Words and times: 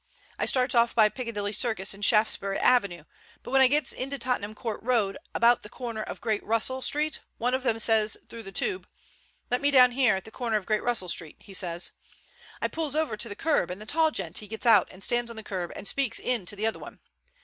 I 0.39 0.47
starts 0.47 0.73
off 0.73 0.95
by 0.95 1.09
Piccadilly 1.09 1.51
Circus 1.53 1.93
and 1.93 2.03
Shaftesbury 2.03 2.57
Avenue, 2.57 3.03
but 3.43 3.51
when 3.51 3.61
I 3.61 3.67
gets 3.67 3.93
into 3.93 4.17
Tottenham 4.17 4.55
Court 4.55 4.81
Road 4.81 5.15
about 5.35 5.61
the 5.61 5.69
corner 5.69 6.01
of 6.01 6.19
Great 6.21 6.43
Russell 6.43 6.81
Street, 6.81 7.19
one 7.37 7.53
of 7.53 7.61
them 7.61 7.77
says 7.77 8.17
through 8.27 8.41
the 8.41 8.51
tube, 8.51 8.87
'Let 9.51 9.61
me 9.61 9.69
down 9.69 9.91
here 9.91 10.15
at 10.15 10.23
the 10.25 10.31
corner 10.31 10.57
of 10.57 10.65
Great 10.65 10.81
Russell 10.81 11.07
Street,' 11.07 11.37
he 11.37 11.53
sez. 11.53 11.91
I 12.63 12.67
pulls 12.67 12.95
over 12.95 13.15
to 13.15 13.29
the 13.29 13.35
curb, 13.35 13.69
and 13.69 13.79
the 13.79 13.85
tall 13.85 14.09
gent 14.09 14.39
he 14.39 14.47
gets 14.47 14.65
out 14.65 14.87
and 14.89 15.03
stands 15.03 15.29
on 15.29 15.35
the 15.37 15.43
curb 15.43 15.71
and 15.75 15.87
speaks 15.87 16.17
in 16.17 16.47
to 16.47 16.55
the 16.55 16.65
other 16.65 16.79
one. 16.79 16.99